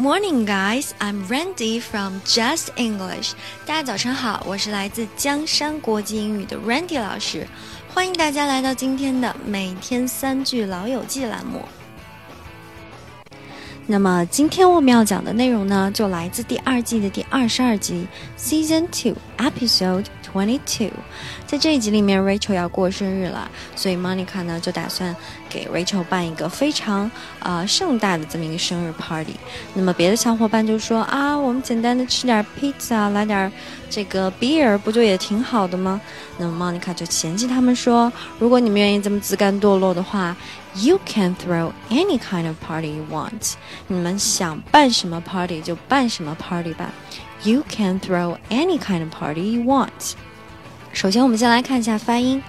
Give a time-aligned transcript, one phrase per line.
[0.00, 0.94] morning, guys.
[0.98, 3.32] I'm Randy from Just English.
[3.66, 7.46] 大家早上好，我是来自江山国际英语的 Randy 老师，
[7.92, 11.60] 欢迎大家来到今天的每天三句老友记栏目。
[13.86, 18.06] 那么今天我们要讲的内容呢，就来自第二季的第二十二集
[18.38, 20.92] ，Season Two Episode Twenty Two。
[21.44, 25.14] 在这一集里面，Rachel 要过生日了，所以 Monica 呢就打算
[25.50, 29.34] 给 Rachel 办一个非常呃盛大的这么一个生日 party。
[29.74, 33.52] 那么别的小伙伴就说啊，我们简单的吃点 pizza，来点
[33.90, 36.00] 这个 beer，不就也挺好的吗？
[36.38, 40.36] 那么 Monica 就嫌弃他们说，如果你们愿意这么自甘堕落的话
[40.76, 43.54] ，You can throw any kind of party you want。
[43.88, 46.92] 你们想办什么 party 就办什么 party 吧。
[47.42, 50.12] You can throw any kind of party you want。
[50.92, 52.42] 首先，我们先来看一下发音。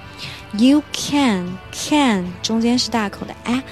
[0.54, 3.64] You can can 中间是大口的 a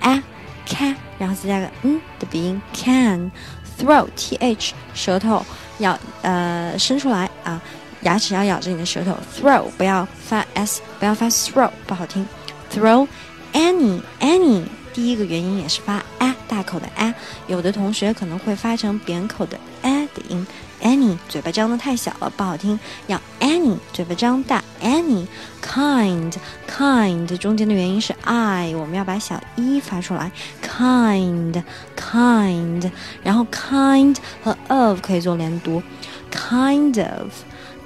[0.00, 0.22] a
[0.66, 3.30] c，然后再加个嗯的鼻音 can
[3.78, 5.44] throw t h 舌头
[5.78, 7.60] 要呃伸出来啊，
[8.02, 12.24] 牙齿要咬着你的舌头 throw 不要发 s 不要发 throw 不好听
[12.72, 13.06] throw
[13.52, 14.62] any any
[14.94, 17.12] 第一个元音也是发 a 大口的 a，
[17.48, 20.46] 有的同学可能会发成扁口的 a 的音。
[20.92, 24.62] Any 嘴巴张的太小了，不好听，要 Any 嘴巴张大。
[24.82, 25.26] Any
[25.64, 26.34] kind
[26.68, 30.30] kind 中间的元音是 i，我们要把小一发出来。
[30.62, 31.62] Kind
[31.96, 32.90] kind，
[33.22, 35.82] 然后 kind 和 of 可以做连读。
[36.30, 37.32] Kind of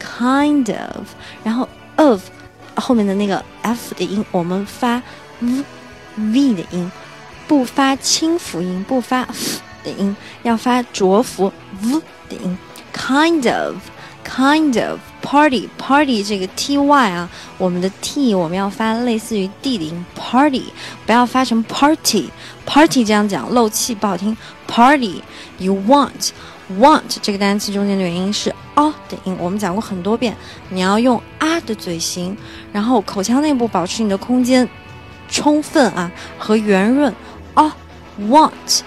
[0.00, 1.06] kind of，
[1.44, 2.24] 然后 of
[2.74, 5.00] 后面的那个 f 的音，我们发
[5.38, 5.64] v
[6.16, 6.90] v 的音，
[7.46, 12.58] 不发清辅音，不发 f 的音，要发浊辅 v 的音。
[12.97, 13.77] Kind of
[14.25, 20.72] kind of party party 这个 t y 啊，我们的 t 我们要发类似于 d 的音 party，
[21.05, 22.30] 不要发成 party
[22.64, 24.36] party 这样讲漏气不好听。
[24.67, 25.22] party
[25.58, 26.30] you want
[26.80, 30.34] want 这个单词中间的元音是 a 的音，我们讲过很多遍，
[30.70, 32.36] 你要用 a 的嘴型，
[32.73, 34.68] 然后口腔内部保持你的空间
[35.28, 37.14] 充分啊和圆润。
[37.55, 37.73] a
[38.28, 38.80] want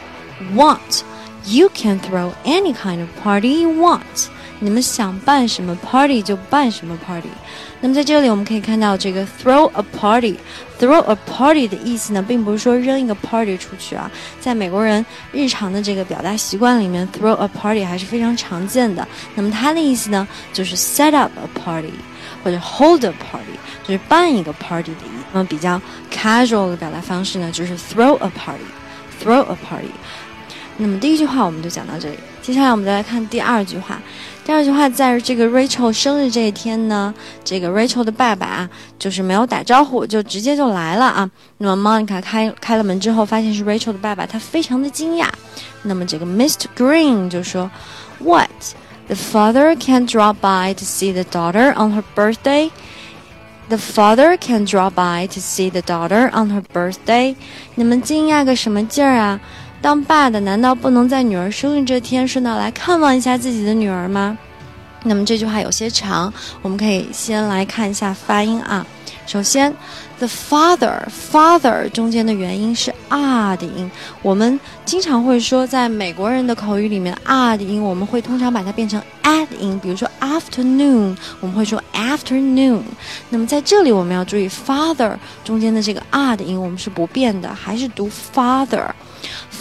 [0.55, 1.01] want
[1.48, 4.28] You can throw any kind of party you want。
[4.60, 7.28] 你们想办什么 party 就办什么 party。
[7.80, 14.10] 那么在这里我们可以看到这个 throw a party，throw a party 的意思呢，并不是说扔一个 party 出去啊。
[14.40, 19.06] 在美国人日常的这个表达习惯里面，throw a party 还是非常常见的。
[19.34, 21.92] 那么它的意思呢，就是 set up a party
[22.42, 25.24] 或者 hold a party，就是办一个 party 的意思。
[25.32, 25.78] 那么比较
[26.10, 29.90] casual 的表达方式呢，就是 throw a party，throw a party。
[30.81, 34.01] 那么第一句话我们就讲到这里，接下来我们再来看第二句话。
[34.45, 37.13] 第二句话，在这个 Rachel 生日这一天呢，
[37.43, 41.29] 这个 Rachel 的爸爸啊，就是没有打招呼，就直接就来了啊。
[41.57, 45.27] 那么 Monica 开开了门之后，发现是 Rachel 的爸爸，他非常的惊讶。
[45.83, 46.65] 那么这个 Mr.
[46.77, 47.69] Green 就说
[48.19, 48.49] ：“What?
[49.07, 52.71] The father can drop by to see the daughter on her birthday?
[53.67, 57.35] The father can drop by to see the daughter on her birthday？
[57.75, 59.39] 你们惊讶个什么劲儿啊？”
[59.81, 64.37] 当爸的难道不能在女儿生日这天顺道来看望一下自己的女儿吗？
[65.03, 66.31] 那么这句话有些长，
[66.61, 68.85] 我们可以先来看一下发音啊。
[69.25, 69.73] 首先
[70.17, 73.89] ，the father father 中间的元音是 r 的音。
[74.21, 79.79] 我们经常会说，在美国人的口语里面，r 的音我们会通常把它变成 a 的音。
[79.81, 82.81] 比如说 afternoon，我们会说 afternoon。
[83.29, 85.15] 那么在这里我们要注意，father
[85.45, 88.87] 中间的这个 r 的音我们是不变的，还是读 father。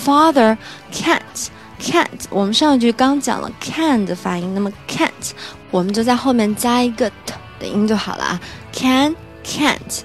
[0.09, 0.57] Father
[0.91, 1.49] can't
[1.79, 5.33] can't，我们上一句刚讲了 can 的发音，那么 can't
[5.71, 8.41] 我们就在后面加一个 t 的音就好了啊。
[8.73, 9.15] Can
[9.45, 10.01] can't。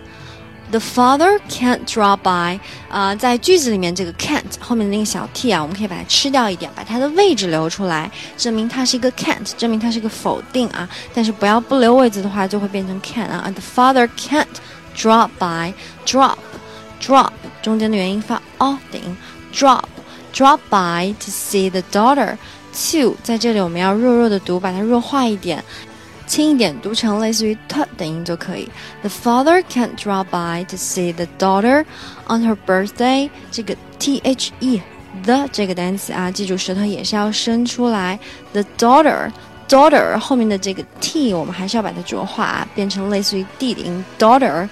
[0.71, 2.59] The father can't drop by。
[2.89, 10.89] 啊，在句子里面这个 can't 后面的那个小 t 啊，我们可以把它吃掉一点，把它的位置留出来，证明它是一个 can't，证明它是一个否定啊。
[11.13, 13.49] 但是不要不留位置的话，就会变成 can 啊。
[13.49, 14.47] The father can't
[14.97, 15.73] drop by。
[16.05, 16.35] Drop
[17.01, 17.31] drop
[17.61, 19.15] 中间的元音发 o 的音。
[19.53, 19.83] drop
[20.32, 22.36] drop by to see the daughter
[22.72, 25.64] to 在这里我们要弱弱的读，把它弱化一点，
[26.26, 28.68] 轻一点，读成类似于 t 的音就可以。
[29.02, 31.84] The father can't drop by to see the daughter
[32.28, 33.30] on her birthday。
[33.50, 34.80] 这个 t h e
[35.24, 38.18] the 这个单词啊，记住舌头也是要伸出来。
[38.52, 39.32] The daughter
[39.68, 44.04] daughter 后面的这个 t 我们还是要把它浊化啊，变成类似于 d 的音。
[44.18, 44.68] Daughter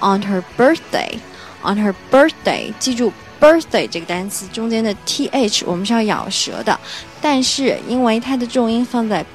[0.00, 1.18] on her birthday
[1.62, 3.12] on her birthday，记住。
[3.39, 6.79] birthday 这个单词中间的 th 我们是要咬舌的，
[7.21, 9.25] 但是因为它的重音放在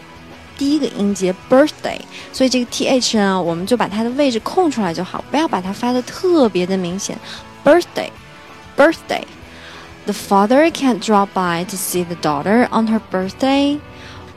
[0.58, 1.98] 第一个音节 birthday，
[2.32, 7.16] 所以这个 th 呢，我们就把它的位置空出来就好，不要把它发的特别的明显。
[7.64, 9.22] birthday，birthday。
[10.06, 13.78] The father can't drop by to see the daughter on her birthday。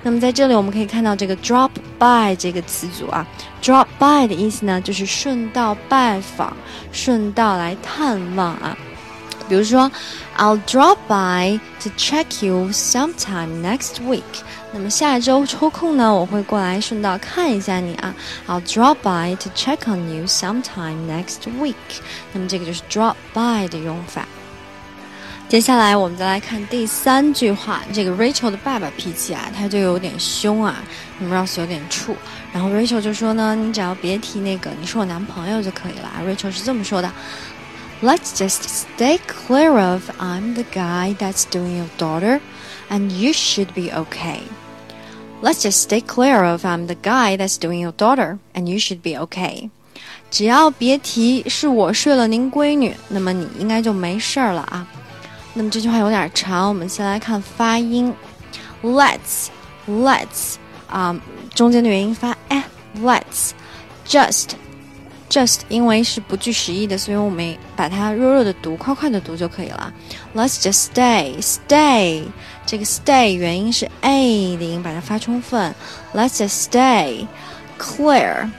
[0.04, 3.26] 那么在这里我们可以看到这个 drop by 这个词组啊
[3.62, 6.56] ，drop by 的意思呢就是顺道拜访，
[6.92, 8.78] 顺道来探望啊。
[9.50, 9.92] 比如说
[10.38, 14.22] ，I'll drop by to check you sometime next week。
[14.72, 18.16] 那么下周抽空呢，我会过来顺道看一下你啊。
[18.48, 21.74] I'll drop by to check on you sometime next week。
[22.32, 24.26] 那么这个就是 drop by 的用法。
[25.50, 30.82] 接下来我们再来看第三句话，这个 Rachel 的爸爸脾气啊，他就有点凶啊，
[31.20, 32.16] 那么 Ross 有点怵。
[32.52, 36.10] 然后 Rachel 就说呢，你只要别提那个你是我男朋友就可以了。
[36.28, 37.12] Rachel 是这么说的。
[38.03, 42.41] Let's just stay clear of I'm the guy that's doing your daughter,
[42.89, 44.43] and you should be okay.
[45.43, 49.03] Let's just stay clear of I'm the guy that's doing your daughter, and you should
[49.03, 49.71] be okay.
[50.31, 54.87] 只要别提是我睡了您闺女，那么你应该就没事儿了啊。
[55.55, 58.15] 那么这句话有点长，我们先来看发音。
[58.83, 59.49] Let's,
[59.89, 60.55] let's
[60.89, 61.21] 啊，
[61.53, 62.65] 中间的元音发哎，
[63.01, 63.51] let's
[64.07, 64.51] just。
[65.30, 69.92] Just 因为是不具实意的，所以我们把它弱弱的读，快快的读就可以了。
[70.36, 72.26] Let's just stay, stay。
[72.66, 75.74] 这个 stay 元音是 a 的音，把它发充分。
[76.14, 77.26] Let's just stay
[77.80, 78.50] clear。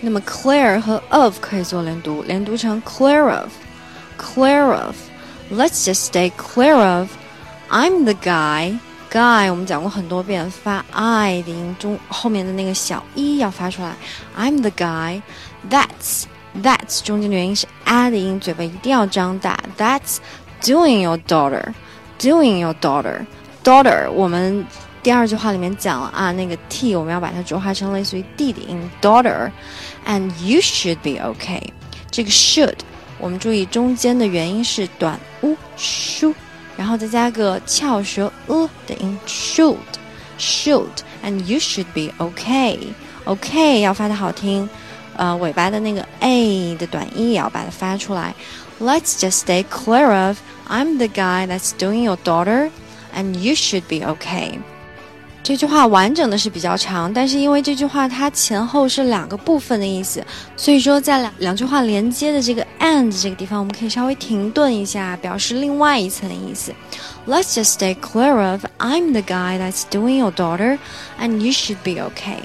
[0.00, 3.52] 那么 clear 和 of 可以做连读，连读成 clear of,
[4.18, 4.96] clear of。
[5.50, 7.10] Let's just stay clear of.
[7.70, 8.78] I'm the guy.
[9.12, 13.94] Guy 我们讲过很多遍，发 i 的音中后面的那个小 e 要发出来。
[14.34, 15.20] I'm the guy.
[15.68, 16.24] That's
[16.62, 19.62] that's 中间的元音是 a 的音，嘴巴一定要张大。
[19.76, 20.16] That's
[20.62, 21.74] doing your daughter,
[22.18, 23.26] doing your daughter,
[23.62, 24.10] daughter。
[24.10, 24.66] 我们
[25.02, 29.50] 第二句话里面讲了啊，那个 t 我们要把它浊化成类似于 d 的音，daughter。
[30.06, 31.60] And you should be okay。
[32.10, 32.78] 这个 should
[33.18, 36.32] 我们注意中间的元音是短 u sh
[36.77, 39.77] 然后再加个翘舌 e 的音，should
[40.39, 44.69] should。And you should be okay。OK 要发的好听。
[45.15, 48.35] 呃，尾巴的那个 a 的短音也要把它发出来。
[48.79, 50.37] Let's just stay clear of
[50.69, 52.69] I'm the guy that's doing your daughter,
[53.15, 54.59] and you should be okay。
[55.42, 60.24] 这句话完整的是比较长，但是因为这句话它前后是两个部分的意思，
[60.56, 66.72] 所以说在两两句话连接的这个 and 这个地方，我们可以稍微停顿一下，表示另外一层意思。
[67.26, 70.78] Let's just stay clear of I'm the guy that's doing your daughter,
[71.20, 72.38] and you should be okay。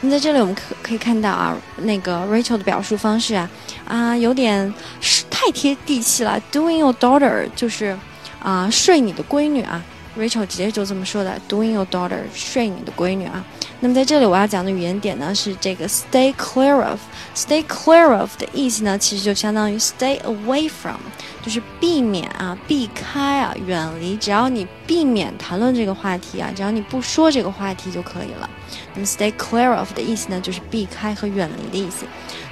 [0.00, 3.50] 那在这里我们可可以看到啊，那个 Rachel 的表述方式啊，
[3.86, 6.40] 啊有点是太贴地气了。
[6.50, 7.94] Doing your daughter 就是
[8.42, 9.82] 啊睡你的闺女啊
[10.18, 13.44] ，Rachel 直接就这么说的，Doing your daughter 睡你的闺女啊。
[13.80, 20.98] 那么在这里我要讲的语言点呢是这个 stay clear of，stay clear of 的意思呢其实就相当于 stay away from，
[21.44, 24.16] 就是避免啊，避开啊，远离。
[24.16, 28.50] 只要你避免谈论这个话题啊，只要你不说这个话题就可以了。
[28.94, 32.04] 那么 stay clear of 的意思呢就是避开和远离的意思。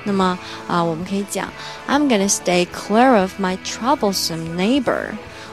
[0.04, 1.52] 那么啊，我们可以讲
[1.88, 5.08] I'm gonna stay clear of my troublesome neighbor。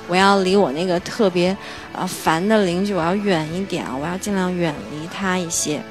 [0.07, 1.57] 我要离我那个特别
[1.93, 3.95] 呃烦的邻居，我要远一点啊！
[3.95, 5.83] 我要尽量远离他一些。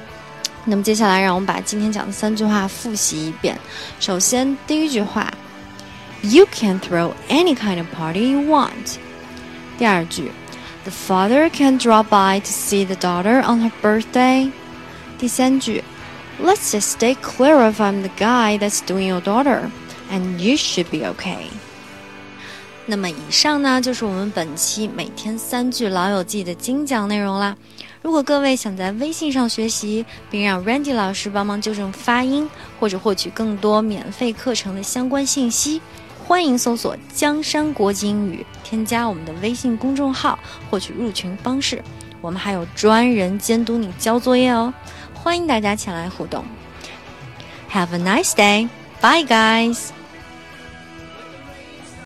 [0.65, 3.57] 那么接下来，让我们把今天讲的三句话复习一遍。
[3.99, 5.31] 首先，第一句话，
[6.23, 8.97] You can throw any kind of party you want。
[9.77, 10.31] 第二句，
[10.83, 14.51] The father can drop by to see the daughter on her birthday。
[15.19, 15.83] 第三句，
[16.41, 19.69] Let's just stay clear of I'm the guy that's doing your daughter,
[20.11, 21.49] and you should be okay。
[22.84, 27.56] 那么以上呢，就是我们本期每天三句老友记的精讲内容啦。
[28.02, 35.80] 如果各位想在微信上学习，并让 Randy 老师帮忙纠正发音，或者获取更多免费课程的相关信息，
[36.26, 40.36] 欢迎搜索“江山国际英语”，添加我们的微信公众号，
[40.68, 41.80] 获取入群方式。
[42.20, 44.74] 我们还有专人监督你交作业哦，
[45.14, 46.44] 欢迎大家前来互动。
[47.70, 48.68] Have a nice day,
[49.00, 50.01] bye guys.